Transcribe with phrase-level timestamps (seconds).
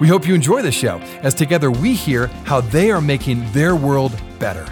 [0.00, 3.76] We hope you enjoy the show as together we hear how they are making their
[3.76, 4.66] world better.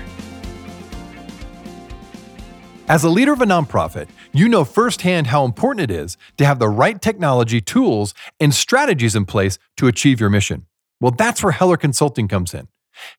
[2.89, 6.59] As a leader of a nonprofit, you know firsthand how important it is to have
[6.59, 10.67] the right technology, tools, and strategies in place to achieve your mission.
[11.01, 12.69] Well, that's where Heller Consulting comes in.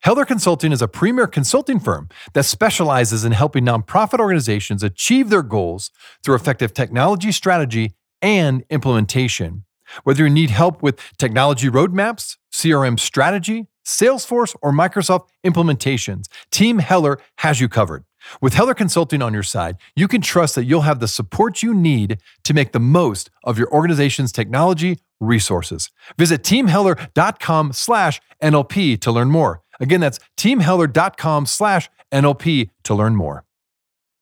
[0.02, 5.42] Heller Consulting is a premier consulting firm that specializes in helping nonprofit organizations achieve their
[5.42, 5.90] goals
[6.22, 9.64] through effective technology strategy and implementation.
[10.04, 17.18] Whether you need help with technology roadmaps, CRM strategy, Salesforce, or Microsoft implementations, Team Heller
[17.38, 18.04] has you covered.
[18.40, 21.74] With Heller Consulting on your side, you can trust that you'll have the support you
[21.74, 25.90] need to make the most of your organization's technology resources.
[26.18, 29.62] Visit teamheller.com slash NLP to learn more.
[29.80, 33.44] Again, that's teamheller.com slash NLP to learn more.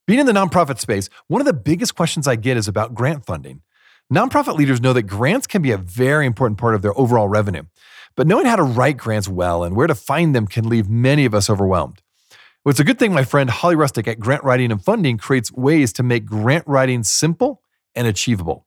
[0.06, 3.24] Being in the nonprofit space, one of the biggest questions I get is about grant
[3.24, 3.62] funding.
[4.11, 7.62] Nonprofit leaders know that grants can be a very important part of their overall revenue,
[8.14, 11.25] but knowing how to write grants well and where to find them can leave many
[11.25, 12.03] of us overwhelmed.
[12.64, 15.50] Well, it's a good thing my friend Holly Rustick at Grant Writing and Funding creates
[15.50, 17.62] ways to make grant writing simple
[17.95, 18.67] and achievable.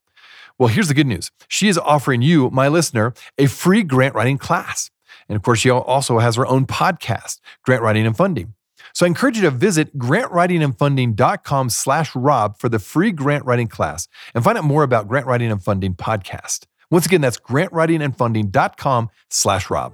[0.58, 1.31] Well, here's the good news.
[1.47, 4.89] She is offering you, my listener, a free grant writing class.
[5.30, 8.54] And of course, she also has her own podcast, Grant Writing and Funding.
[8.95, 14.07] So I encourage you to visit grantwritingandfunding.com slash Rob for the free grant writing class
[14.33, 16.63] and find out more about Grant Writing and Funding podcast.
[16.89, 19.93] Once again, that's grantwritingandfunding.com slash Rob.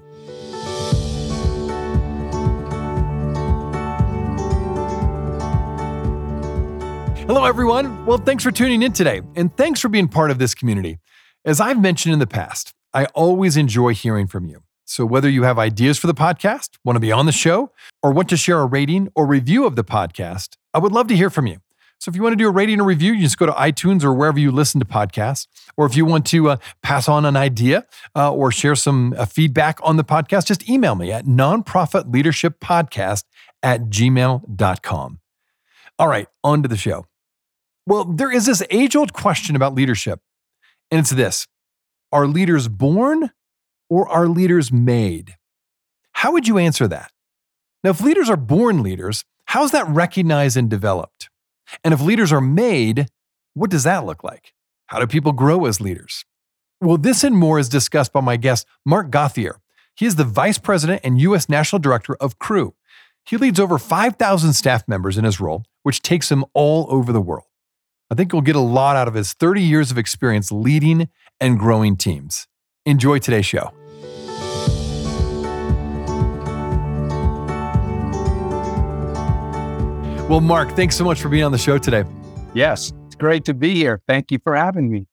[7.25, 8.05] Hello, everyone.
[8.05, 10.99] Well, thanks for tuning in today, and thanks for being part of this community.
[11.43, 14.61] As I've mentioned in the past, I always enjoy hearing from you.
[14.91, 17.71] So, whether you have ideas for the podcast, want to be on the show,
[18.03, 21.15] or want to share a rating or review of the podcast, I would love to
[21.15, 21.59] hear from you.
[21.97, 24.03] So, if you want to do a rating or review, you just go to iTunes
[24.03, 25.47] or wherever you listen to podcasts.
[25.77, 27.85] Or if you want to uh, pass on an idea
[28.17, 33.23] uh, or share some uh, feedback on the podcast, just email me at nonprofitleadershippodcast
[33.63, 35.19] at gmail.com.
[35.99, 37.05] All right, on to the show.
[37.87, 40.19] Well, there is this age old question about leadership,
[40.91, 41.47] and it's this
[42.11, 43.31] Are leaders born
[43.91, 45.35] or are leaders made?
[46.13, 47.11] How would you answer that?
[47.83, 51.29] Now, if leaders are born leaders, how's that recognized and developed?
[51.83, 53.07] And if leaders are made,
[53.53, 54.53] what does that look like?
[54.87, 56.23] How do people grow as leaders?
[56.79, 59.57] Well, this and more is discussed by my guest, Mark Gauthier.
[59.93, 61.49] He is the Vice President and U.S.
[61.49, 62.73] National Director of Cru.
[63.25, 67.21] He leads over 5,000 staff members in his role, which takes him all over the
[67.21, 67.47] world.
[68.09, 71.09] I think you'll get a lot out of his 30 years of experience leading
[71.41, 72.47] and growing teams.
[72.85, 73.73] Enjoy today's show.
[80.31, 82.05] Well, Mark, thanks so much for being on the show today.
[82.53, 84.01] Yes, it's great to be here.
[84.07, 85.05] Thank you for having me.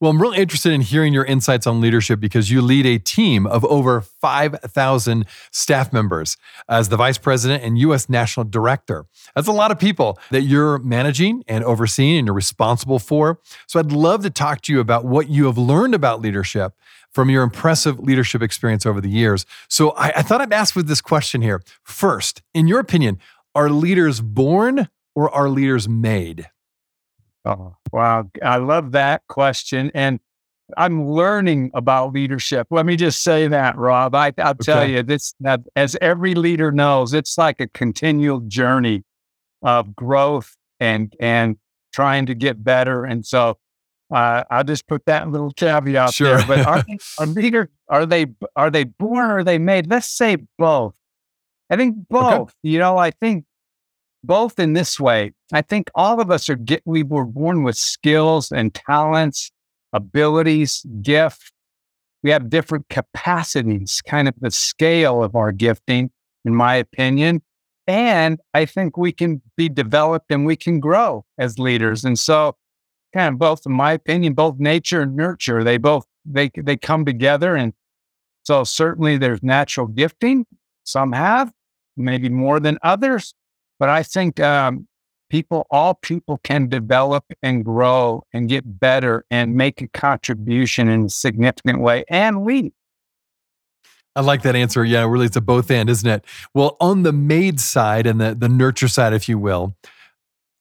[0.00, 3.46] Well, I'm really interested in hearing your insights on leadership because you lead a team
[3.46, 6.36] of over 5,000 staff members
[6.68, 8.10] as the vice president and U.S.
[8.10, 9.06] national director.
[9.34, 13.40] That's a lot of people that you're managing and overseeing and you're responsible for.
[13.66, 16.74] So I'd love to talk to you about what you have learned about leadership
[17.16, 19.46] from your impressive leadership experience over the years.
[19.70, 21.62] So I, I thought I'd ask with this question here.
[21.82, 23.18] First, in your opinion,
[23.56, 26.46] are leaders born or are leaders made?
[27.46, 28.30] Oh, wow.
[28.44, 29.90] I love that question.
[29.94, 30.20] And
[30.76, 32.66] I'm learning about leadership.
[32.70, 34.14] Let me just say that, Rob.
[34.14, 34.56] I, will okay.
[34.62, 39.04] tell you, this, that, as every leader knows, it's like a continual journey
[39.62, 41.56] of growth and and
[41.94, 43.04] trying to get better.
[43.04, 43.56] And so
[44.14, 46.36] uh, I'll just put that little caveat sure.
[46.36, 46.46] there.
[46.46, 46.84] But are,
[47.18, 49.88] are leaders are they are they born or are they made?
[49.88, 50.94] Let's say both.
[51.70, 52.34] I think both.
[52.34, 52.52] Okay.
[52.62, 53.45] You know, I think
[54.24, 55.32] both in this way.
[55.52, 59.50] I think all of us are get we were born with skills and talents,
[59.92, 61.52] abilities, gifts.
[62.22, 66.10] We have different capacities, kind of the scale of our gifting,
[66.44, 67.42] in my opinion.
[67.86, 72.04] And I think we can be developed and we can grow as leaders.
[72.04, 72.56] And so
[73.14, 77.04] kind of both, in my opinion, both nature and nurture, they both they they come
[77.04, 77.54] together.
[77.54, 77.72] And
[78.42, 80.46] so certainly there's natural gifting.
[80.82, 81.52] Some have,
[81.96, 83.34] maybe more than others.
[83.78, 84.88] But I think um,
[85.30, 91.04] people, all people can develop and grow and get better and make a contribution in
[91.06, 92.72] a significant way and lead.
[94.14, 94.82] I like that answer.
[94.82, 96.24] Yeah, really, it's a both and, isn't it?
[96.54, 99.76] Well, on the made side and the, the nurture side, if you will,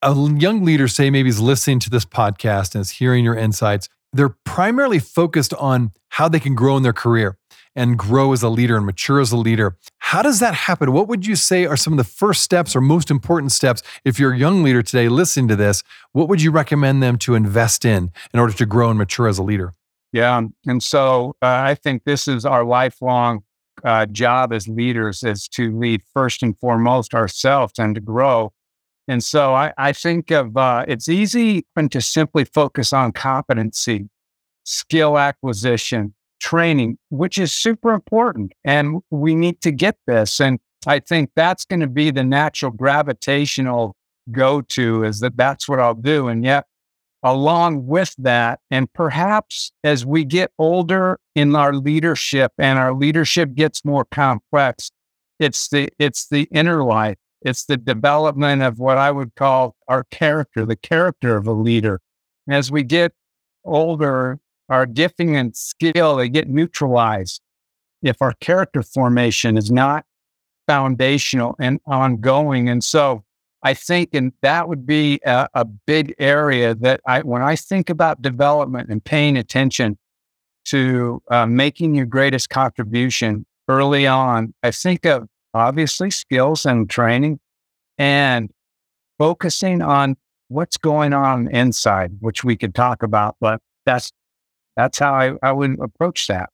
[0.01, 3.87] a young leader, say maybe is listening to this podcast and is hearing your insights,
[4.11, 7.37] they're primarily focused on how they can grow in their career
[7.75, 9.77] and grow as a leader and mature as a leader.
[9.99, 10.91] How does that happen?
[10.93, 14.19] What would you say are some of the first steps or most important steps if
[14.19, 15.83] you're a young leader today listening to this?
[16.13, 19.37] What would you recommend them to invest in in order to grow and mature as
[19.37, 19.73] a leader?
[20.11, 20.41] Yeah.
[20.65, 23.43] And so uh, I think this is our lifelong
[23.83, 28.53] uh, job as leaders is to lead first and foremost ourselves and to grow.
[29.07, 34.09] And so I, I think of uh, it's easy to simply focus on competency,
[34.63, 38.53] skill acquisition, training, which is super important.
[38.63, 40.39] And we need to get this.
[40.39, 43.95] And I think that's going to be the natural gravitational
[44.31, 46.27] go to is that that's what I'll do.
[46.27, 46.65] And yet,
[47.23, 53.55] along with that, and perhaps as we get older in our leadership and our leadership
[53.55, 54.91] gets more complex,
[55.39, 57.17] it's the it's the inner life.
[57.41, 61.99] It's the development of what I would call our character, the character of a leader.
[62.49, 63.13] As we get
[63.63, 64.39] older,
[64.69, 67.41] our gifting and skill, they get neutralized
[68.01, 70.05] if our character formation is not
[70.67, 72.69] foundational and ongoing.
[72.69, 73.23] And so
[73.63, 77.89] I think, and that would be a, a, big area that I, when I think
[77.89, 79.97] about development and paying attention
[80.65, 87.39] to uh, making your greatest contribution early on, I think of obviously skills and training
[87.97, 88.51] and
[89.17, 90.15] focusing on
[90.47, 94.11] what's going on inside, which we could talk about, but that's
[94.75, 96.49] that's how I, I would approach that.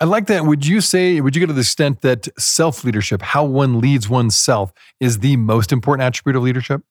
[0.00, 0.44] I like that.
[0.44, 4.08] Would you say, would you go to the extent that self leadership, how one leads
[4.08, 6.82] oneself, is the most important attribute of leadership?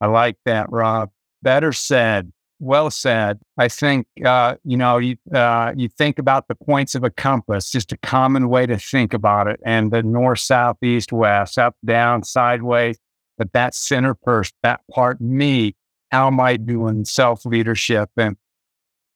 [0.00, 1.10] I like that, Rob.
[1.42, 2.32] Better said.
[2.58, 3.38] Well said.
[3.58, 7.70] I think uh, you know you uh, you think about the points of a compass,
[7.70, 11.76] just a common way to think about it, and the north, south, east, west, up,
[11.84, 12.98] down, sideways.
[13.36, 15.76] But that center person, that part, me,
[16.10, 18.08] how am I doing self leadership?
[18.16, 18.36] And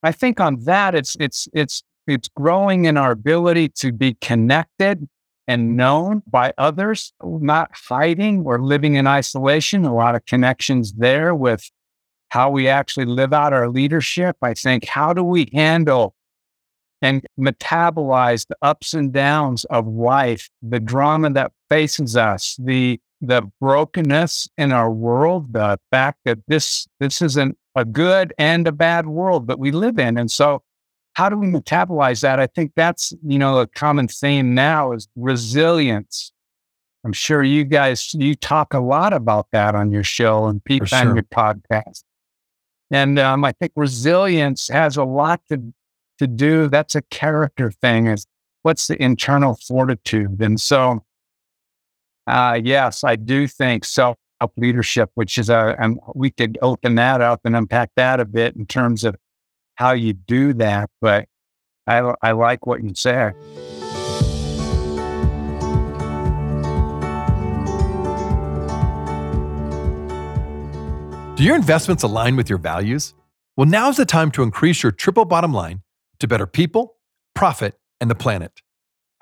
[0.02, 5.08] I think on that, it's it's it's it's growing in our ability to be connected
[5.46, 9.84] and known by others, not hiding or living in isolation.
[9.84, 11.70] A lot of connections there with
[12.30, 14.36] how we actually live out our leadership.
[14.42, 16.14] I think how do we handle
[17.02, 23.42] and metabolize the ups and downs of life, the drama that faces us, the the
[23.60, 29.06] brokenness in our world, the fact that this this isn't a good and a bad
[29.06, 30.18] world that we live in.
[30.18, 30.62] And so
[31.14, 32.40] how do we metabolize that?
[32.40, 36.32] I think that's, you know, a common theme now is resilience.
[37.04, 40.86] I'm sure you guys you talk a lot about that on your show and people
[40.86, 40.98] sure.
[40.98, 42.04] on your podcast.
[42.90, 45.72] And um, I think resilience has a lot to
[46.18, 46.68] to do.
[46.68, 48.06] That's a character thing.
[48.06, 48.26] Is
[48.62, 50.40] what's the internal fortitude?
[50.40, 51.02] And so,
[52.26, 53.84] uh, yes, I do think
[54.40, 58.24] self leadership, which is a, and we could open that up and unpack that a
[58.24, 59.16] bit in terms of
[59.74, 60.90] how you do that.
[61.00, 61.26] But
[61.86, 63.34] I, I like what you said.
[71.36, 73.14] Do your investments align with your values?
[73.56, 75.82] Well, now's the time to increase your triple bottom line
[76.18, 76.96] to better people,
[77.34, 78.60] profit, and the planet.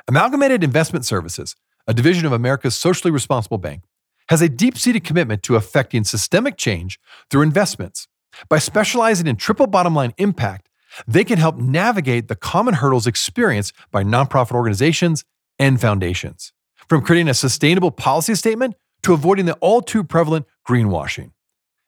[0.09, 1.55] Amalgamated Investment Services,
[1.87, 3.83] a division of America's socially responsible bank,
[4.29, 6.99] has a deep seated commitment to affecting systemic change
[7.31, 8.09] through investments.
[8.49, 10.69] By specializing in triple bottom line impact,
[11.07, 15.25] they can help navigate the common hurdles experienced by nonprofit organizations
[15.59, 16.53] and foundations,
[16.89, 21.31] from creating a sustainable policy statement to avoiding the all too prevalent greenwashing.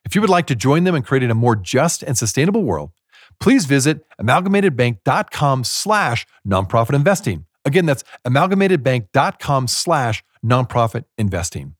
[0.05, 2.91] If you would like to join them in creating a more just and sustainable world,
[3.39, 7.47] please visit amalgamatedbank.com slash nonprofit investing.
[7.65, 11.75] Again, that's amalgamatedbank.com slash nonprofit investing.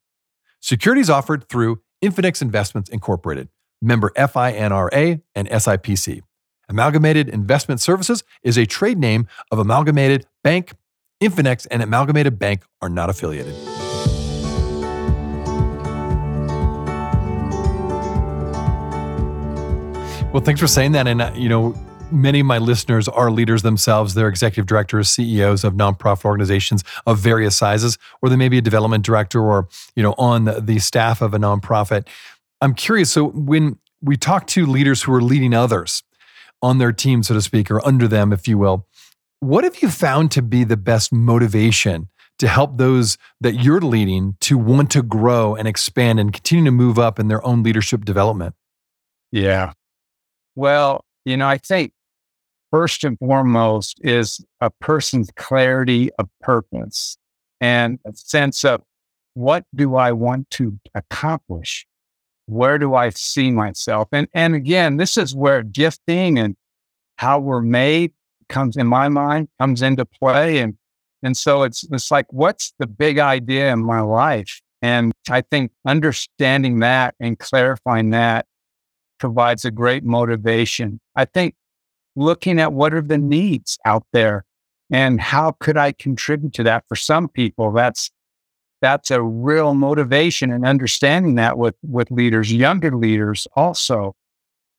[0.61, 3.49] Securities offered through Infinex Investments Incorporated,
[3.81, 6.21] member FINRA and SIPC.
[6.69, 10.73] Amalgamated Investment Services is a trade name of Amalgamated Bank.
[11.23, 13.55] Infinex and Amalgamated Bank are not affiliated.
[20.33, 21.09] Well, thanks for saying that.
[21.09, 21.75] And, uh, you know,
[22.13, 24.15] many of my listeners are leaders themselves.
[24.15, 28.63] They're executive directors, CEOs of nonprofit organizations of various sizes, or they may be a
[28.63, 32.07] development director or, you know, on the, staff of a nonprofit.
[32.61, 33.13] I'm curious.
[33.13, 36.03] So when we talk to leaders who are leading others
[36.63, 38.87] on their team, so to speak, or under them, if you will,
[39.41, 44.37] what have you found to be the best motivation to help those that you're leading
[44.41, 48.05] to want to grow and expand and continue to move up in their own leadership
[48.05, 48.55] development?
[49.31, 49.75] Yeah.
[50.57, 51.93] Well, you know, I think
[52.71, 57.17] first and foremost is a person's clarity of purpose
[57.61, 58.83] and a sense of
[59.35, 61.87] what do I want to accomplish?
[62.47, 64.09] Where do I see myself?
[64.13, 66.57] And and again, this is where gifting and
[67.17, 68.13] how we're made
[68.49, 70.59] comes in my mind comes into play.
[70.59, 70.77] And
[71.23, 74.61] and so it's it's like, what's the big idea in my life?
[74.83, 78.47] And I think understanding that and clarifying that
[79.19, 80.99] provides a great motivation.
[81.15, 81.55] I think
[82.17, 84.45] looking at what are the needs out there
[84.91, 88.11] and how could I contribute to that for some people, that's
[88.83, 94.17] that's a real motivation and understanding that with with leaders, younger leaders also.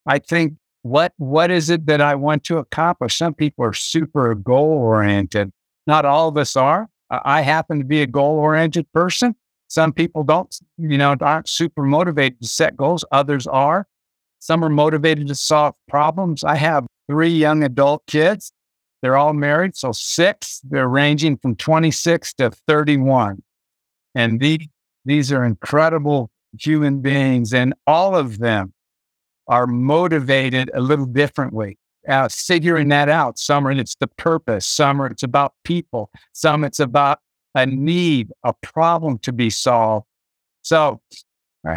[0.05, 3.17] I think what what is it that I want to accomplish?
[3.17, 5.51] Some people are super goal oriented.
[5.87, 6.87] Not all of us are.
[7.09, 9.35] I happen to be a goal oriented person.
[9.67, 13.05] Some people don't, you know, aren't super motivated to set goals.
[13.11, 13.87] Others are.
[14.41, 16.43] Some are motivated to solve problems.
[16.43, 18.51] I have three young adult kids.
[19.01, 20.61] They're all married, so six.
[20.63, 23.43] They're ranging from 26 to 31.
[24.15, 24.67] And these,
[25.05, 28.73] these are incredible human beings, and all of them
[29.47, 31.77] are motivated a little differently.
[32.07, 33.37] Uh, figuring that out.
[33.37, 37.19] Some are it's the purpose, some are it's about people, some it's about
[37.53, 40.07] a need, a problem to be solved.
[40.63, 40.99] So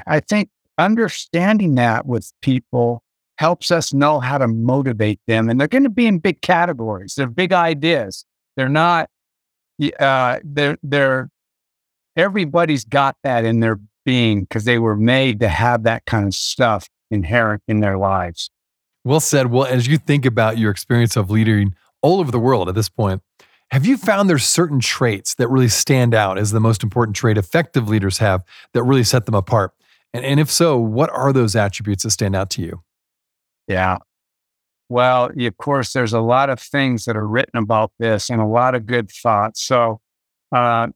[0.07, 3.03] I think understanding that with people
[3.39, 5.49] helps us know how to motivate them.
[5.49, 7.15] And they're going to be in big categories.
[7.17, 8.25] They're big ideas.
[8.57, 9.11] They're not,
[9.99, 11.31] uh, they're, they're,
[12.17, 16.35] everybody's got that in their being because they were made to have that kind of
[16.35, 18.51] stuff inherent in their lives.
[19.05, 19.51] Well said.
[19.51, 22.89] Well, as you think about your experience of leading all over the world at this
[22.89, 23.23] point,
[23.71, 27.37] have you found there's certain traits that really stand out as the most important trait
[27.37, 29.73] effective leaders have that really set them apart?
[30.15, 32.83] And, and if so, what are those attributes that stand out to you?
[33.69, 33.99] Yeah.
[34.89, 38.47] Well, of course, there's a lot of things that are written about this and a
[38.47, 39.63] lot of good thoughts.
[39.63, 40.01] So,
[40.55, 40.89] uh,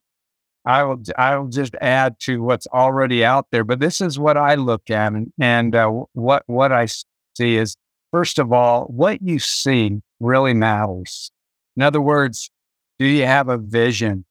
[0.65, 3.65] I will I will just add to what's already out there.
[3.65, 6.87] But this is what I look at, and, and uh, what what I
[7.37, 7.75] see is
[8.13, 11.31] first of all, what you see really matters.
[11.77, 12.51] In other words,
[12.99, 14.27] do you have a vision?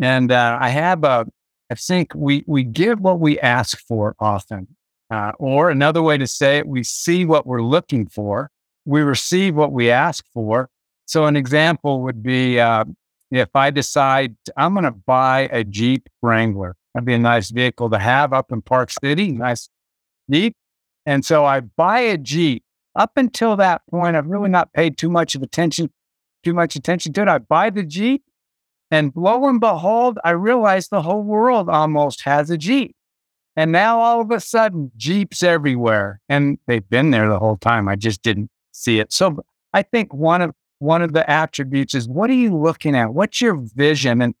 [0.00, 1.26] And uh, I have a
[1.70, 4.68] I think we we give what we ask for often,
[5.10, 8.50] uh, or another way to say it, we see what we're looking for,
[8.84, 10.68] we receive what we ask for.
[11.06, 12.84] So an example would be uh,
[13.30, 17.90] if I decide I'm going to buy a Jeep Wrangler, that'd be a nice vehicle
[17.90, 19.68] to have up in Park City, nice
[20.30, 20.56] Jeep.
[21.04, 22.62] And so I buy a Jeep.
[22.94, 25.92] Up until that point, I've really not paid too much of attention,
[26.42, 27.28] too much attention to it.
[27.28, 28.24] I buy the Jeep,
[28.90, 32.94] and lo and behold, I realized the whole world almost has a Jeep.
[33.56, 36.20] And now all of a sudden, Jeeps everywhere.
[36.28, 37.88] And they've been there the whole time.
[37.88, 39.12] I just didn't see it.
[39.12, 43.14] So I think one of one of the attributes is what are you looking at?
[43.14, 44.20] What's your vision?
[44.20, 44.34] And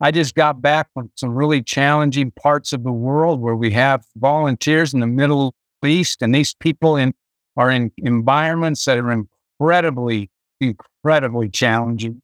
[0.00, 4.02] I just got back from some really challenging parts of the world where we have
[4.16, 7.12] volunteers in the Middle East, and these people in
[7.56, 12.22] are in environments that are incredibly, incredibly challenging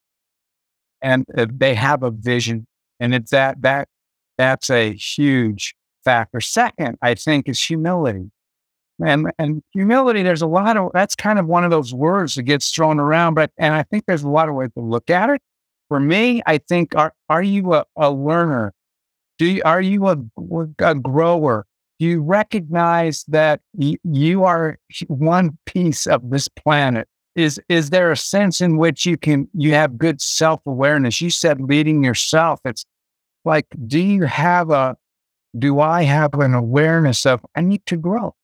[1.03, 2.67] and uh, they have a vision.
[3.00, 3.88] And it's that, that,
[4.38, 5.75] that's a huge
[6.05, 6.41] factor.
[6.41, 8.31] Second, I think is humility.
[9.05, 12.45] And, and humility, there's a lot of, that's kind of one of those words that
[12.45, 15.29] gets thrown around, but, and I think there's a lot of ways to look at
[15.29, 15.43] it.
[15.88, 18.73] For me, I think, are, are you a, a learner?
[19.38, 20.17] Do you, are you a,
[20.79, 21.67] a grower?
[21.99, 28.11] Do you recognize that y- you are one piece of this planet is is there
[28.11, 31.21] a sense in which you can you have good self-awareness?
[31.21, 32.85] You said leading yourself it's
[33.45, 34.97] like do you have a
[35.57, 38.35] do i have an awareness of i need to grow?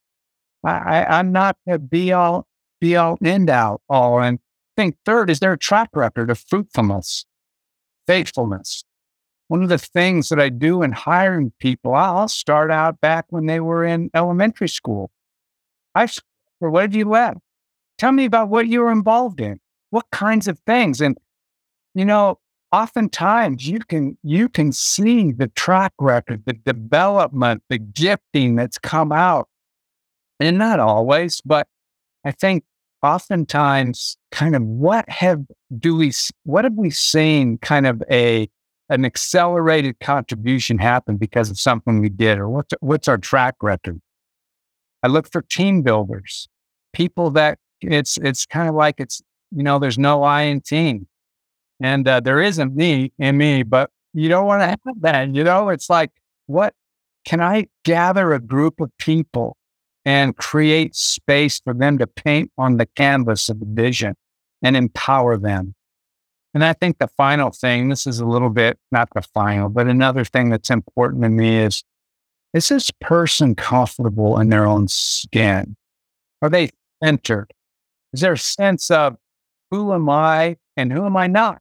[0.64, 2.46] I, I i'm not a be all
[2.80, 4.38] be all end out all and
[4.76, 7.24] think third is there a track record of fruitfulness
[8.06, 8.84] faithfulness?
[9.48, 13.46] One of the things that i do in hiring people i'll start out back when
[13.46, 15.10] they were in elementary school.
[15.94, 16.08] I
[16.58, 17.38] what did you let
[18.02, 19.60] Tell me about what you were involved in.
[19.90, 21.00] What kinds of things?
[21.00, 21.16] And
[21.94, 22.40] you know,
[22.72, 29.12] oftentimes you can you can see the track record, the development, the gifting that's come
[29.12, 29.48] out.
[30.40, 31.68] And not always, but
[32.24, 32.64] I think
[33.04, 35.42] oftentimes kind of what have
[35.78, 36.10] do we
[36.42, 38.50] what have we seen kind of a
[38.88, 44.00] an accelerated contribution happen because of something we did or what's what's our track record
[45.02, 46.48] i look for team builders
[46.92, 51.06] people that it's it's kind of like it's you know there's no I in team,
[51.80, 55.34] and uh, there isn't me in me, but you don't want to have that.
[55.34, 56.10] You know, it's like
[56.46, 56.74] what
[57.24, 59.56] can I gather a group of people
[60.04, 64.16] and create space for them to paint on the canvas of the vision?
[64.62, 65.74] and empower them.
[66.54, 69.86] And I think the final thing, this is a little bit, not the final, but
[69.86, 71.82] another thing that's important to me is
[72.52, 75.74] is this person comfortable in their own skin?
[76.42, 76.68] Are they
[77.02, 77.50] centered?
[78.12, 79.16] Is there a sense of
[79.70, 81.60] who am I and who am I not?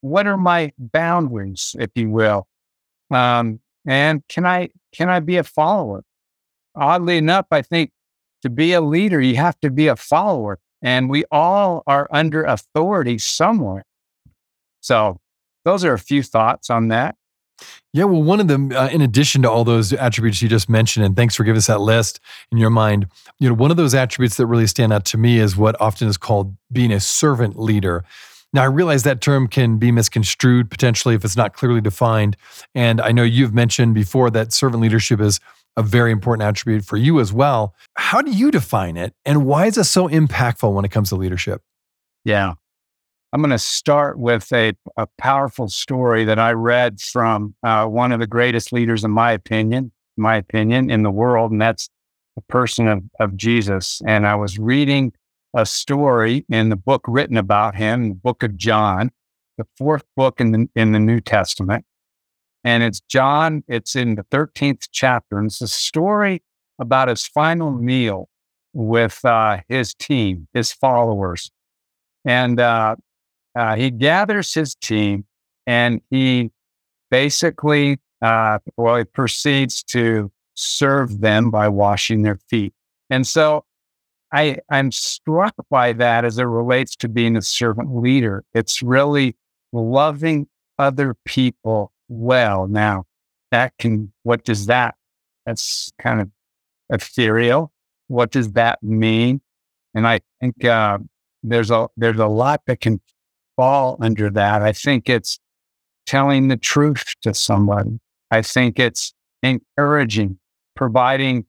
[0.00, 2.48] What are my boundaries, if you will?
[3.10, 6.04] Um, and can I can I be a follower?
[6.74, 7.92] Oddly enough, I think
[8.42, 12.44] to be a leader, you have to be a follower, and we all are under
[12.44, 13.84] authority somewhere.
[14.80, 15.20] So,
[15.64, 17.14] those are a few thoughts on that.
[17.92, 21.04] Yeah, well, one of them, uh, in addition to all those attributes you just mentioned,
[21.04, 23.06] and thanks for giving us that list in your mind,
[23.38, 26.08] you know, one of those attributes that really stand out to me is what often
[26.08, 28.04] is called being a servant leader.
[28.54, 32.36] Now, I realize that term can be misconstrued potentially if it's not clearly defined.
[32.74, 35.40] And I know you've mentioned before that servant leadership is
[35.76, 37.74] a very important attribute for you as well.
[37.94, 39.14] How do you define it?
[39.24, 41.62] And why is it so impactful when it comes to leadership?
[42.24, 42.54] Yeah.
[43.32, 48.12] I'm going to start with a, a powerful story that I read from uh, one
[48.12, 51.88] of the greatest leaders, in my opinion, my opinion, in the world, and that's
[52.36, 54.02] the person of, of Jesus.
[54.06, 55.14] And I was reading
[55.54, 59.10] a story in the book written about him, the book of John,
[59.56, 61.86] the fourth book in the, in the New Testament.
[62.64, 65.38] And it's John, it's in the 13th chapter.
[65.38, 66.42] And it's a story
[66.78, 68.28] about his final meal
[68.74, 71.50] with uh, his team, his followers.
[72.24, 72.96] And uh,
[73.54, 75.24] uh, he gathers his team
[75.66, 76.50] and he
[77.10, 82.72] basically, uh, well, he proceeds to serve them by washing their feet.
[83.10, 83.64] And so
[84.32, 88.44] I, I'm struck by that as it relates to being a servant leader.
[88.54, 89.36] It's really
[89.72, 92.66] loving other people well.
[92.66, 93.04] Now,
[93.50, 94.94] that can, what does that,
[95.44, 96.30] that's kind of
[96.88, 97.72] ethereal.
[98.08, 99.40] What does that mean?
[99.94, 100.98] And I think uh,
[101.42, 103.00] there's a there's a lot that can
[103.62, 104.60] fall under that.
[104.60, 105.38] I think it's
[106.04, 108.00] telling the truth to somebody.
[108.32, 110.38] I think it's encouraging,
[110.74, 111.46] providing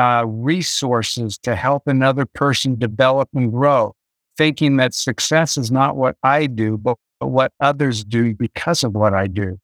[0.00, 3.94] uh, resources to help another person develop and grow,
[4.36, 9.14] thinking that success is not what I do, but what others do because of what
[9.14, 9.60] I do.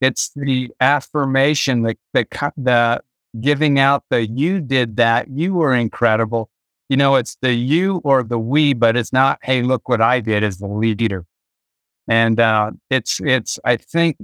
[0.00, 3.00] It's the affirmation, the, the, the
[3.38, 6.50] giving out the you did that, you were incredible.
[6.88, 10.20] You know, it's the you or the we, but it's not, hey, look what I
[10.20, 11.26] did as the leader.
[12.08, 14.16] And uh, it's it's I think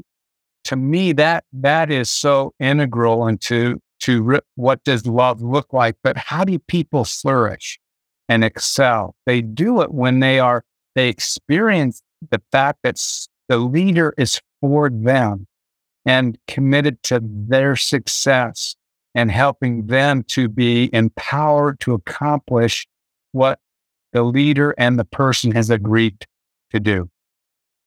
[0.64, 5.96] to me that that is so integral into to re- what does love look like,
[6.02, 7.78] but how do people flourish
[8.28, 9.14] and excel?
[9.26, 12.98] They do it when they are they experience the fact that
[13.48, 15.46] the leader is for them
[16.06, 18.76] and committed to their success
[19.14, 22.86] and helping them to be empowered to accomplish
[23.32, 23.60] what
[24.12, 26.26] the leader and the person has agreed
[26.70, 27.08] to do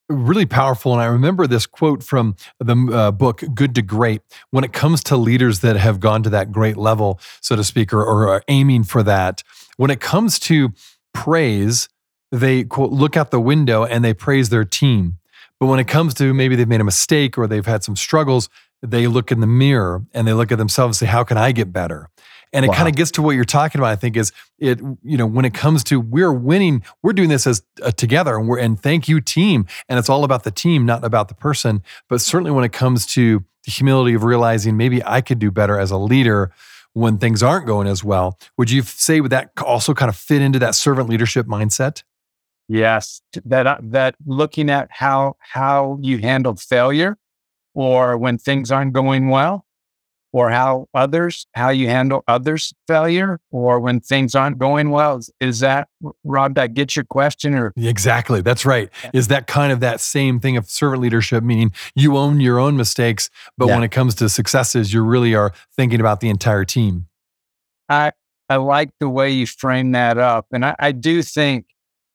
[0.09, 0.93] really powerful.
[0.93, 4.21] And I remember this quote from the uh, book Good to Great.
[4.51, 7.93] When it comes to leaders that have gone to that great level, so to speak,
[7.93, 9.43] or, or are aiming for that,
[9.77, 10.73] when it comes to
[11.13, 11.89] praise,
[12.31, 15.17] they quote, look out the window and they praise their team.
[15.59, 18.49] But when it comes to maybe they've made a mistake or they've had some struggles,
[18.81, 21.51] they look in the mirror and they look at themselves and say, How can I
[21.51, 22.09] get better?
[22.53, 22.75] And it wow.
[22.75, 23.89] kind of gets to what you're talking about.
[23.89, 27.45] I think is it, you know, when it comes to we're winning, we're doing this
[27.45, 29.65] as uh, together and we're, and thank you team.
[29.89, 31.83] And it's all about the team, not about the person.
[32.07, 35.77] But certainly when it comes to the humility of realizing maybe I could do better
[35.77, 36.51] as a leader
[36.93, 40.41] when things aren't going as well, would you say would that also kind of fit
[40.41, 42.03] into that servant leadership mindset?
[42.69, 47.17] Yes, that uh, that looking at how how you handled failure
[47.77, 49.63] or when things aren't going well
[50.33, 55.21] or how others, how you handle others' failure, or when things aren't going well.
[55.39, 55.87] Is, that
[56.23, 56.55] Rob?
[56.55, 58.41] That get your question, or exactly?
[58.41, 58.89] That's right.
[59.13, 62.75] Is that kind of that same thing of servant leadership, meaning you own your own
[62.75, 63.75] mistakes, but yeah.
[63.75, 67.07] when it comes to successes, you really are thinking about the entire team.
[67.87, 68.11] I
[68.49, 71.67] I like the way you frame that up, and I, I do think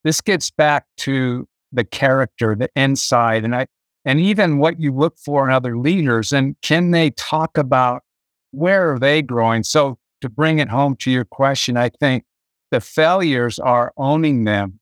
[0.02, 3.66] this gets back to the character, the inside, and I
[4.04, 6.32] and even what you look for in other leaders.
[6.32, 8.02] And can they talk about
[8.50, 9.62] where are they growing?
[9.62, 12.24] So to bring it home to your question, I think
[12.70, 14.80] the failures are owning them.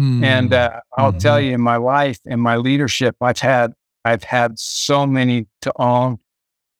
[0.00, 0.24] Mm.
[0.24, 1.18] And uh, I'll mm-hmm.
[1.18, 3.72] tell you, in my life, in my leadership, I've had
[4.04, 6.18] I've had so many to own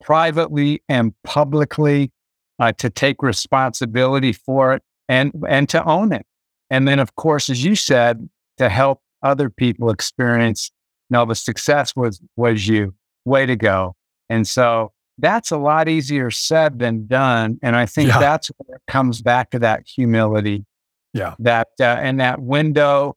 [0.02, 2.12] privately and publicly
[2.58, 6.26] uh, to take responsibility for it and and to own it.
[6.70, 10.70] And then, of course, as you said, to help other people experience
[11.14, 12.92] no, the success was was you.
[13.24, 13.94] Way to go.
[14.28, 17.60] And so that's a lot easier said than done.
[17.62, 18.18] And I think yeah.
[18.18, 20.66] that's where it comes back to that humility.
[21.12, 21.36] Yeah.
[21.38, 23.16] That uh, and that window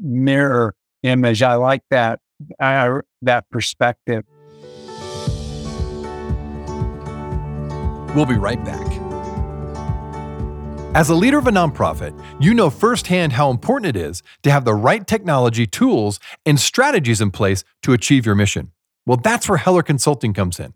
[0.00, 1.40] mirror image.
[1.40, 2.18] I like that
[2.58, 4.24] uh, that perspective.
[8.16, 9.05] We'll be right back.
[10.96, 14.64] As a leader of a nonprofit, you know firsthand how important it is to have
[14.64, 18.72] the right technology, tools, and strategies in place to achieve your mission.
[19.04, 20.72] Well, that's where Heller Consulting comes in.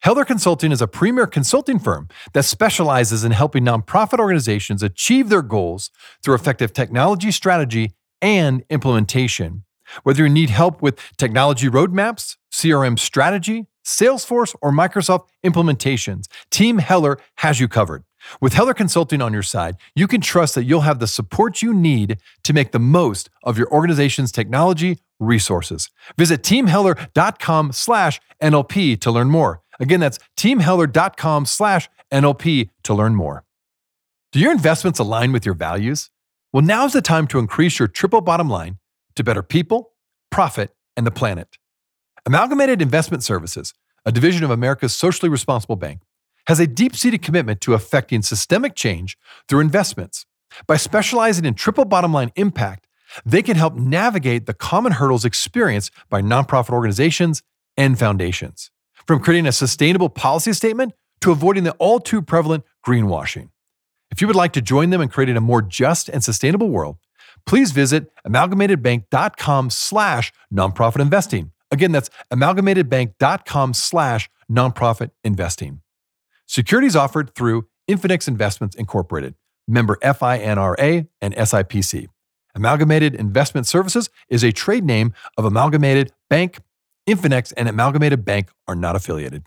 [0.00, 5.40] Heller Consulting is a premier consulting firm that specializes in helping nonprofit organizations achieve their
[5.40, 5.90] goals
[6.22, 9.64] through effective technology strategy and implementation.
[10.02, 17.16] Whether you need help with technology roadmaps, CRM strategy, Salesforce, or Microsoft implementations, Team Heller
[17.38, 18.04] has you covered.
[18.40, 21.74] With Heller Consulting on your side, you can trust that you'll have the support you
[21.74, 25.90] need to make the most of your organization's technology resources.
[26.16, 29.62] Visit teamheller.com slash NLP to learn more.
[29.80, 33.44] Again, that's teamheller.com slash NLP to learn more.
[34.32, 36.10] Do your investments align with your values?
[36.52, 38.78] Well, now's the time to increase your triple bottom line
[39.16, 39.92] to better people,
[40.30, 41.58] profit, and the planet.
[42.24, 46.02] Amalgamated Investment Services, a division of America's socially responsible bank,
[46.46, 49.16] has a deep seated commitment to affecting systemic change
[49.48, 50.26] through investments.
[50.66, 52.86] By specializing in triple bottom line impact,
[53.24, 57.42] they can help navigate the common hurdles experienced by nonprofit organizations
[57.76, 58.70] and foundations,
[59.06, 63.48] from creating a sustainable policy statement to avoiding the all too prevalent greenwashing.
[64.10, 66.98] If you would like to join them in creating a more just and sustainable world,
[67.46, 71.52] please visit amalgamatedbank.com slash nonprofit investing.
[71.70, 75.80] Again, that's amalgamatedbank.com slash nonprofit investing.
[76.52, 79.34] Securities offered through Infinex Investments Incorporated,
[79.66, 82.08] member FINRA and SIPC.
[82.54, 86.58] Amalgamated Investment Services is a trade name of Amalgamated Bank.
[87.08, 89.44] Infinex and Amalgamated Bank are not affiliated.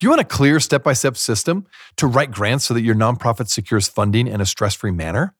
[0.00, 1.68] Do you want a clear step by step system
[1.98, 5.36] to write grants so that your nonprofit secures funding in a stress free manner?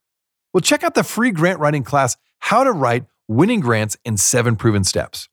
[0.55, 4.55] Well, check out the free grant writing class, How to Write Winning Grants in Seven
[4.55, 5.29] Proven Steps.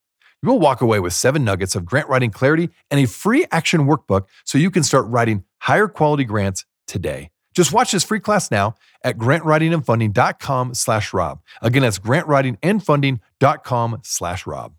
[0.48, 3.82] You will walk away with seven nuggets of grant writing clarity and a free action
[3.82, 7.32] workbook so you can start writing higher quality grants today.
[7.54, 11.42] Just watch this free class now at grantwritingandfunding.com slash Rob.
[11.62, 14.76] Again, that's grantwritingandfunding.com slash Rob.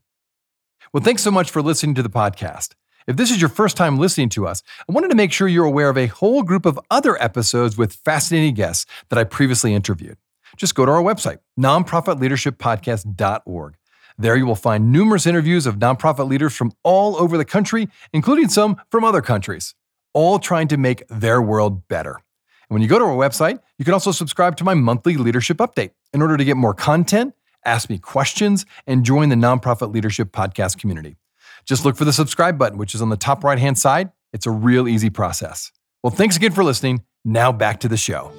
[0.95, 2.71] Well, thanks so much for listening to the podcast.
[3.07, 5.67] If this is your first time listening to us, I wanted to make sure you're
[5.67, 10.17] aware of a whole group of other episodes with fascinating guests that I previously interviewed.
[10.57, 13.75] Just go to our website, nonprofitleadershippodcast.org.
[14.21, 18.49] There you will find numerous interviews of nonprofit leaders from all over the country, including
[18.49, 19.77] some from other countries,
[20.13, 22.15] all trying to make their world better.
[22.15, 25.59] And when you go to our website, you can also subscribe to my monthly leadership
[25.59, 27.33] update in order to get more content,
[27.65, 31.17] ask me questions, and join the Nonprofit Leadership Podcast community.
[31.65, 34.11] Just look for the subscribe button, which is on the top right hand side.
[34.33, 35.71] It's a real easy process.
[36.03, 37.05] Well, thanks again for listening.
[37.25, 38.33] Now back to the show.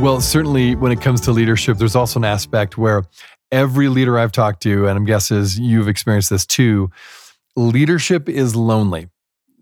[0.00, 3.04] Well, certainly when it comes to leadership, there's also an aspect where
[3.50, 6.90] every leader I've talked to, and I'm guessing you've experienced this too,
[7.56, 9.08] leadership is lonely.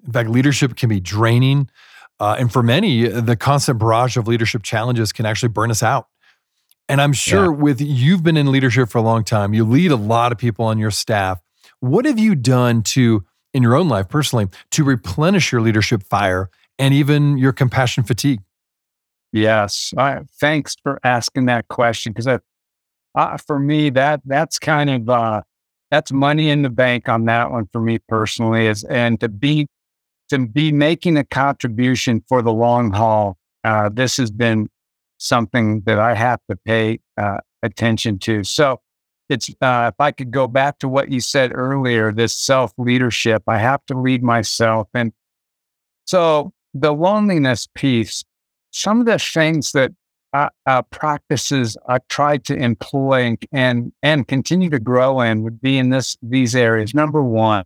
[0.05, 1.71] In fact, leadership can be draining.
[2.19, 6.09] Uh, and for many, the constant barrage of leadership challenges can actually burn us out.
[6.89, 7.51] And I'm sure yeah.
[7.51, 10.65] with you've been in leadership for a long time, you lead a lot of people
[10.65, 11.41] on your staff.
[11.79, 16.51] What have you done to, in your own life personally, to replenish your leadership fire
[16.79, 18.41] and even your compassion fatigue?
[19.33, 19.95] Yes,
[20.39, 22.41] thanks for asking that question because
[23.15, 25.43] uh, for me that that's kind of uh,
[25.91, 29.69] that's money in the bank on that one for me personally is and to be
[30.29, 33.37] to be making a contribution for the long haul.
[33.65, 34.69] Uh, this has been
[35.19, 38.43] something that I have to pay uh, attention to.
[38.43, 38.81] So
[39.29, 43.43] it's uh, if I could go back to what you said earlier, this self leadership,
[43.47, 45.13] I have to lead myself, and
[46.07, 48.25] so the loneliness piece
[48.73, 49.93] some of the things that
[50.33, 55.79] uh, uh, practices I tried to employ and and continue to grow in would be
[55.79, 56.95] in this these areas.
[56.95, 57.65] Number one,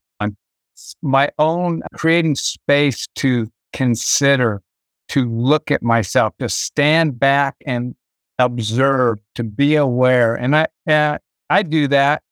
[1.03, 4.63] my own creating space to consider,
[5.09, 7.95] to look at myself, to stand back and
[8.39, 12.23] observe, to be aware, and I uh, I do that.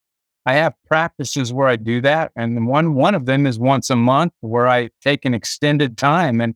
[0.47, 3.97] I have practices where I do that, and one one of them is once a
[3.97, 6.55] month where I take an extended time and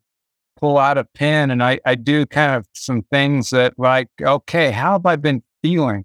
[0.59, 4.71] pull out a pen and I, I do kind of some things that like, okay,
[4.71, 6.05] how have I been feeling?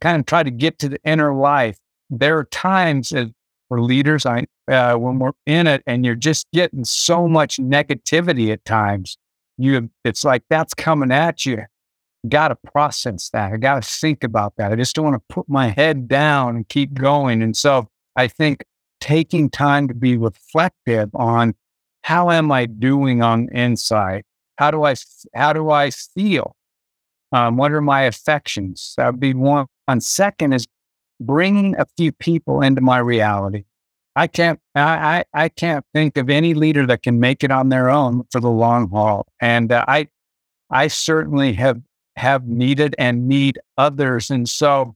[0.00, 1.78] Kind of try to get to the inner life.
[2.10, 3.28] There are times as,
[3.68, 8.52] for leaders, I uh, when we're in it and you're just getting so much negativity
[8.52, 9.16] at times,
[9.58, 11.62] you it's like that's coming at you.
[12.28, 13.52] Got to process that.
[13.52, 14.72] I got to think about that.
[14.72, 17.42] I just don't want to put my head down and keep going.
[17.42, 18.64] And so I think
[19.00, 21.54] taking time to be reflective on
[22.06, 24.22] how am I doing on inside?
[24.58, 24.94] How do I
[25.34, 26.54] how do I feel?
[27.32, 28.94] Um, what are my affections?
[28.96, 29.66] That would be one.
[29.88, 30.68] And second is
[31.20, 33.64] bringing a few people into my reality.
[34.14, 37.70] I can't I, I, I can't think of any leader that can make it on
[37.70, 39.26] their own for the long haul.
[39.40, 40.06] And uh, I
[40.70, 41.80] I certainly have
[42.14, 44.30] have needed and need others.
[44.30, 44.94] And so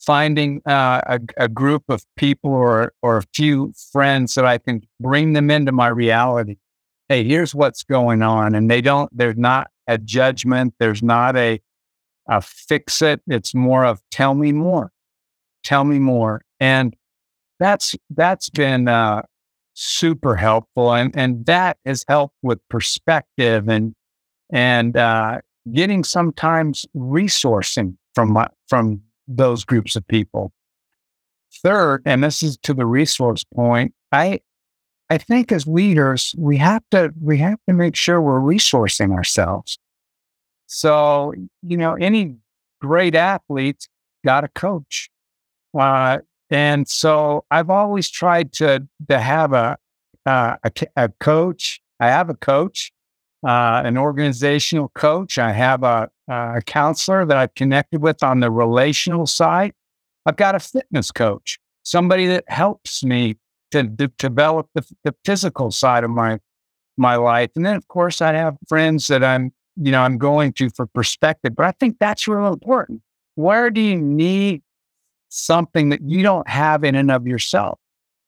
[0.00, 4.82] finding uh, a, a, group of people or, or a few friends that I can
[5.00, 6.56] bring them into my reality.
[7.08, 8.54] Hey, here's what's going on.
[8.54, 10.74] And they don't, there's not a judgment.
[10.78, 11.60] There's not a,
[12.28, 13.20] a fix it.
[13.26, 14.92] It's more of tell me more,
[15.64, 16.42] tell me more.
[16.60, 16.94] And
[17.58, 19.22] that's, that's been uh,
[19.74, 20.94] super helpful.
[20.94, 23.94] And, and that has helped with perspective and,
[24.52, 25.40] and uh,
[25.72, 30.52] getting sometimes resourcing from my, from those groups of people.
[31.62, 34.40] Third, and this is to the resource point, I
[35.10, 39.78] I think as leaders, we have to we have to make sure we're resourcing ourselves.
[40.66, 42.36] So, you know, any
[42.80, 43.88] great athlete's
[44.24, 45.08] got a coach.
[45.78, 46.18] Uh,
[46.50, 49.76] and so I've always tried to to have a,
[50.26, 51.80] uh, a, a coach.
[52.00, 52.92] I have a coach
[53.46, 55.38] uh, an organizational coach.
[55.38, 59.72] I have a, a counselor that I've connected with on the relational side.
[60.26, 63.36] I've got a fitness coach, somebody that helps me
[63.70, 66.38] to, to develop the, the physical side of my
[66.98, 67.50] my life.
[67.54, 70.86] And then, of course, I have friends that I'm, you know, I'm going to for
[70.86, 71.54] perspective.
[71.54, 73.02] But I think that's real important.
[73.36, 74.62] Where do you need
[75.28, 77.78] something that you don't have in and of yourself?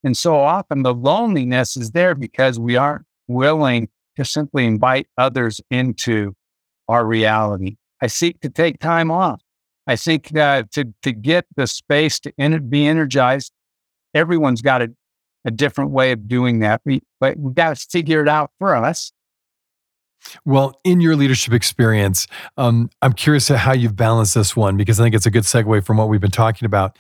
[0.05, 5.61] And so often the loneliness is there because we aren't willing to simply invite others
[5.71, 6.35] into
[6.89, 7.77] our reality.
[8.03, 9.41] I seek to take time off.
[9.87, 13.53] I seek uh, to, to get the space to in, be energized.
[14.15, 14.89] Everyone's got a,
[15.45, 16.83] a different way of doing that,
[17.21, 19.13] but we've got to figure it out for us.
[20.45, 25.05] Well, in your leadership experience, um, I'm curious how you've balanced this one because I
[25.05, 26.99] think it's a good segue from what we've been talking about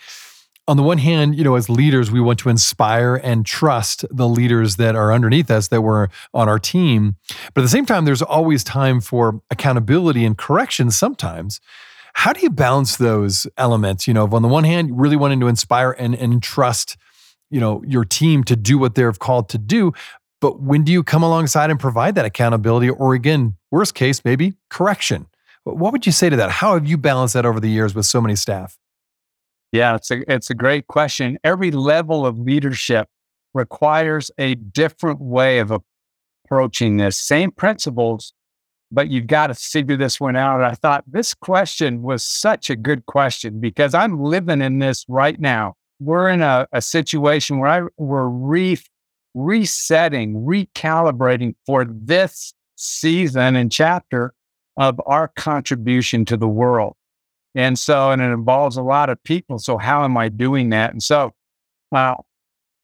[0.71, 4.29] on the one hand, you know, as leaders, we want to inspire and trust the
[4.29, 7.17] leaders that are underneath us that were on our team.
[7.55, 11.61] But at the same time, there's always time for accountability and correction sometimes.
[12.13, 14.07] How do you balance those elements?
[14.07, 16.97] You know, on the one hand, really wanting to inspire and, and trust,
[17.51, 19.93] you know, your team to do what they're called to do.
[20.41, 22.91] But when do you come alongside and provide that accountability?
[22.91, 25.27] Or again, worst case, maybe correction.
[25.65, 26.51] What would you say to that?
[26.51, 28.79] How have you balanced that over the years with so many staff?
[29.73, 31.39] Yeah, it's a it's a great question.
[31.45, 33.09] Every level of leadership
[33.55, 35.73] requires a different way of
[36.45, 37.17] approaching this.
[37.17, 38.33] Same principles,
[38.91, 40.57] but you've got to figure this one out.
[40.57, 45.05] And I thought this question was such a good question because I'm living in this
[45.09, 45.75] right now.
[46.01, 48.79] We're in a, a situation where I we're re,
[49.35, 54.35] resetting, recalibrating for this season and chapter
[54.77, 56.97] of our contribution to the world.
[57.55, 59.59] And so, and it involves a lot of people.
[59.59, 60.93] So, how am I doing that?
[60.93, 61.33] And so,
[61.91, 62.27] well,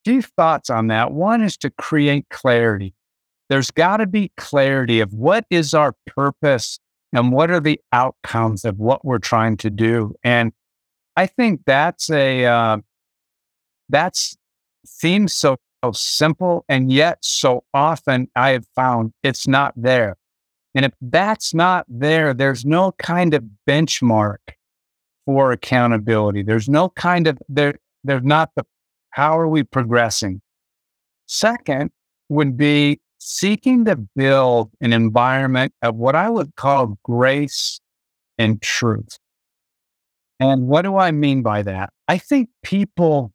[0.05, 1.12] few thoughts on that.
[1.12, 2.94] One is to create clarity.
[3.48, 6.81] There's got to be clarity of what is our purpose
[7.12, 10.14] and what are the outcomes of what we're trying to do.
[10.24, 10.52] And
[11.16, 12.79] I think that's a, uh,
[13.88, 14.37] that's
[14.85, 16.64] seems so, so simple.
[16.68, 20.16] And yet, so often I have found it's not there.
[20.74, 24.38] And if that's not there, there's no kind of benchmark
[25.26, 26.42] for accountability.
[26.42, 27.74] There's no kind of there.
[28.04, 28.64] There's not the
[29.10, 30.40] how are we progressing.
[31.26, 31.90] Second
[32.28, 37.80] would be seeking to build an environment of what I would call grace
[38.38, 39.18] and truth.
[40.38, 41.90] And what do I mean by that?
[42.08, 43.32] I think people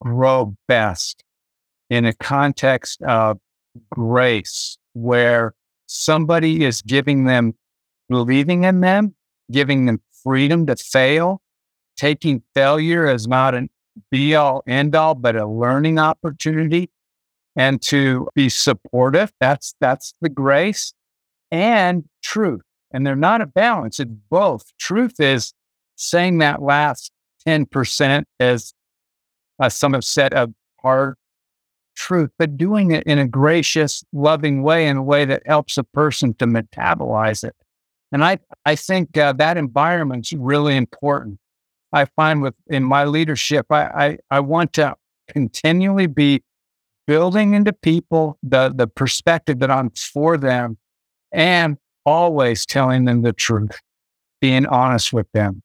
[0.00, 1.22] grow best
[1.90, 3.38] in a context of
[3.90, 5.54] grace where
[5.86, 7.54] somebody is giving them,
[8.08, 9.14] believing in them,
[9.50, 11.40] giving them freedom to fail,
[11.96, 13.68] taking failure as not an
[14.10, 16.90] be all end all, but a learning opportunity
[17.54, 19.32] and to be supportive.
[19.40, 20.92] That's, that's the grace
[21.50, 22.62] and truth.
[22.90, 24.00] And they're not a balance.
[24.00, 24.72] It's both.
[24.78, 25.54] Truth is
[25.94, 27.10] saying that last
[27.46, 28.74] 10% as
[29.58, 31.14] uh, some have said of hard
[31.94, 35.84] truth, but doing it in a gracious, loving way, in a way that helps a
[35.84, 37.54] person to metabolize it.
[38.12, 41.38] And I, I think uh, that environment's really important.
[41.92, 44.94] I find with in my leadership, I, I, I want to
[45.28, 46.42] continually be
[47.06, 50.78] building into people the, the perspective that I'm for them
[51.32, 53.80] and always telling them the truth,
[54.40, 55.62] being honest with them.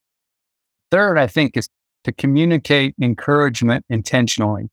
[0.90, 1.70] Third, I think is
[2.04, 4.70] to communicate encouragement intentionally.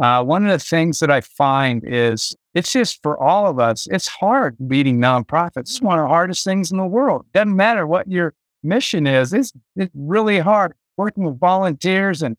[0.00, 3.86] Uh, one of the things that I find is it's just for all of us,
[3.90, 5.60] it's hard leading nonprofits.
[5.60, 7.26] It's one of the hardest things in the world.
[7.32, 12.36] Doesn't matter what your mission is, it's, it's really hard working with volunteers and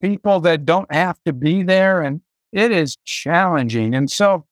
[0.00, 2.02] people that don't have to be there.
[2.02, 2.20] And
[2.52, 3.94] it is challenging.
[3.94, 4.46] And so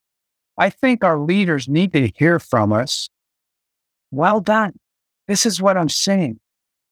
[0.57, 3.09] I think our leaders need to hear from us.
[4.11, 4.79] Well done.
[5.27, 6.39] This is what I'm saying.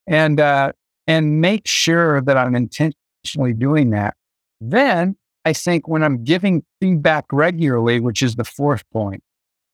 [0.06, 0.72] And, uh,
[1.06, 4.16] and make sure that I'm intentionally doing that.
[4.60, 9.22] Then I think when I'm giving feedback regularly, which is the fourth point,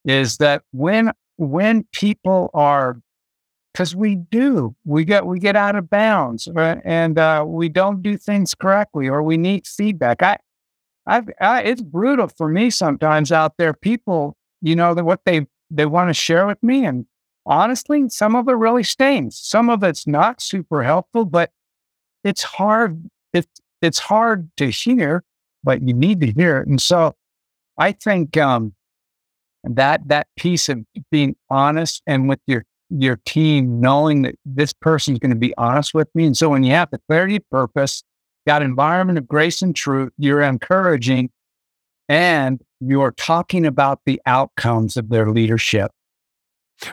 [0.05, 2.99] is that when when people are
[3.73, 6.81] because we do we get we get out of bounds right?
[6.83, 10.21] and uh, we don't do things correctly or we need feedback.
[10.23, 10.37] I,
[11.05, 13.73] I've I, it's brutal for me sometimes out there.
[13.73, 17.05] People, you know, that what they they want to share with me, and
[17.45, 19.39] honestly, some of it really stings.
[19.39, 21.51] Some of it's not super helpful, but
[22.23, 23.09] it's hard.
[23.33, 23.47] It's
[23.81, 25.23] it's hard to hear
[25.63, 26.67] but you need to hear it.
[26.67, 27.15] And so
[27.77, 28.73] I think um,
[29.63, 30.79] that that piece of
[31.11, 35.53] being honest and with your your team knowing that this person is going to be
[35.57, 36.25] honest with me.
[36.25, 38.03] And so when you have the clarity of purpose,
[38.47, 41.29] got environment of grace and truth, you're encouraging
[42.07, 45.91] and you're talking about the outcomes of their leadership.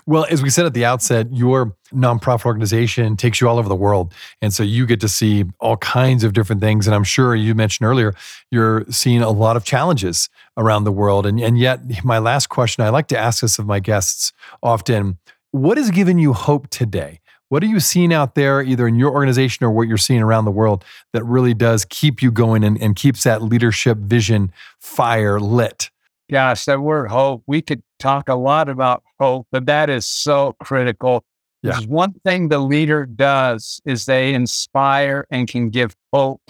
[0.05, 3.77] Well, as we said at the outset, your nonprofit organization takes you all over the
[3.77, 4.13] world.
[4.43, 6.87] And so you get to see all kinds of different things.
[6.87, 8.15] And I'm sure you mentioned earlier,
[8.51, 11.27] you're seeing a lot of challenges around the world.
[11.27, 15.19] And, and yet, my last question I like to ask this of my guests often
[15.53, 17.21] what has given you hope today?
[17.49, 20.45] What are you seeing out there, either in your organization or what you're seeing around
[20.47, 25.39] the world, that really does keep you going and, and keeps that leadership vision fire
[25.39, 25.91] lit?
[26.31, 30.57] Gosh, that word hope, we could talk a lot about hope, but that is so
[30.61, 31.25] critical.
[31.63, 31.71] Yeah.
[31.71, 36.43] Because one thing the leader does is they inspire and can give hope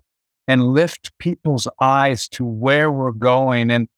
[0.49, 3.71] and lift people's eyes to where we're going.
[3.71, 3.89] And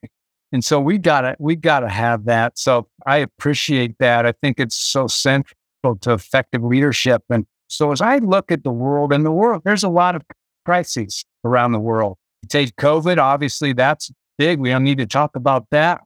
[0.51, 2.59] and so we gotta we gotta have that.
[2.59, 4.27] So I appreciate that.
[4.27, 5.55] I think it's so central
[6.01, 7.23] to effective leadership.
[7.31, 10.23] And so as I look at the world and the world, there's a lot of
[10.64, 12.17] crises around the world.
[12.49, 14.61] take COVID, obviously that's big.
[14.61, 16.01] We don't need to talk about that.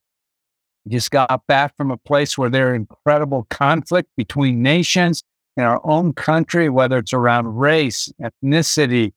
[0.88, 5.23] Just got back from a place where there's incredible conflict between nations
[5.57, 9.12] in our own country, whether it's around race, ethnicity,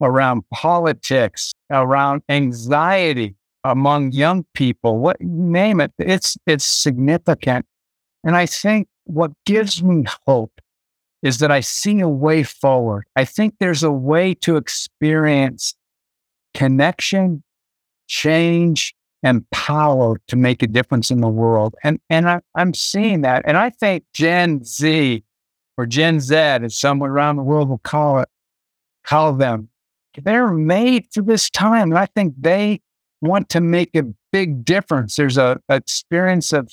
[0.00, 7.66] around politics, around anxiety among young people, what name it, it's it's significant.
[8.24, 10.60] And I think what gives me hope
[11.22, 13.04] is that I see a way forward.
[13.16, 15.74] I think there's a way to experience
[16.54, 17.42] connection
[18.08, 21.74] change and power to make a difference in the world.
[21.82, 23.42] And and I, I'm seeing that.
[23.46, 25.24] And I think Gen Z
[25.76, 28.28] or Gen Z, as someone around the world will call it,
[29.04, 29.68] call them,
[30.22, 31.90] they're made for this time.
[31.90, 32.80] And I think they
[33.20, 35.16] want to make a big difference.
[35.16, 36.70] There's a, a experience of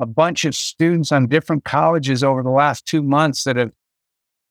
[0.00, 3.72] a bunch of students on different colleges over the last two months that have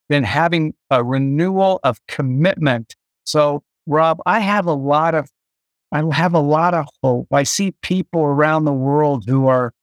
[0.09, 2.95] been having a renewal of commitment.
[3.25, 5.29] So, Rob, I have a lot of
[5.91, 7.27] I have a lot of hope.
[7.31, 9.73] I see people around the world who are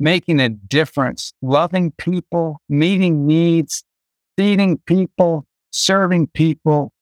[0.00, 3.84] making a difference, loving people, meeting needs,
[4.36, 6.92] feeding people, serving people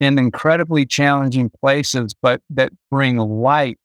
[0.00, 3.78] in incredibly challenging places, but that bring light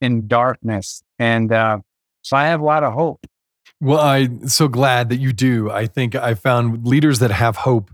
[0.00, 1.02] in darkness.
[1.18, 1.78] And uh,
[2.22, 3.26] so I have a lot of hope.
[3.80, 5.70] Well, I'm so glad that you do.
[5.70, 7.90] I think I found leaders that have hope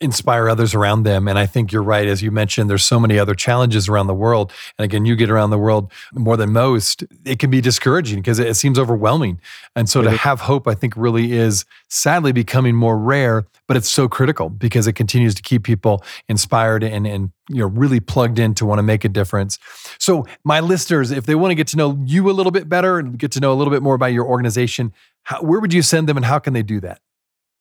[0.00, 1.26] inspire others around them.
[1.28, 2.06] And I think you're right.
[2.06, 4.52] As you mentioned, there's so many other challenges around the world.
[4.78, 8.38] And again, you get around the world more than most, it can be discouraging because
[8.38, 9.40] it, seems overwhelming.
[9.74, 13.88] And so to have hope, I think really is sadly becoming more rare, but it's
[13.88, 18.38] so critical because it continues to keep people inspired and, and you know really plugged
[18.38, 19.58] in to want to make a difference.
[19.98, 22.98] So my listeners, if they want to get to know you a little bit better
[22.98, 24.92] and get to know a little bit more about your organization,
[25.22, 27.00] how, where would you send them and how can they do that?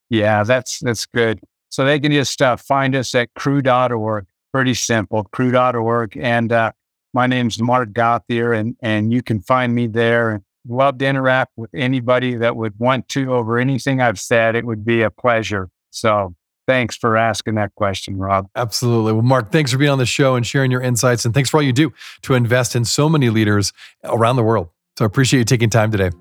[0.10, 1.39] Yeah, that's that's good.
[1.71, 4.27] So they can just uh, find us at cru.org.
[4.53, 6.17] Pretty simple, cru.org.
[6.17, 6.73] And uh,
[7.13, 10.32] my name's Mark Gauthier, and, and you can find me there.
[10.32, 14.55] And love to interact with anybody that would want to over anything I've said.
[14.55, 15.69] It would be a pleasure.
[15.89, 16.36] So
[16.67, 18.49] thanks for asking that question, Rob.
[18.55, 19.13] Absolutely.
[19.13, 21.26] Well, Mark, thanks for being on the show and sharing your insights.
[21.26, 21.93] And thanks for all you do
[22.24, 24.69] to invest in so many leaders around the world.
[24.97, 26.11] So I appreciate you taking time today.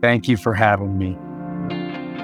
[0.00, 1.16] Thank you for having me.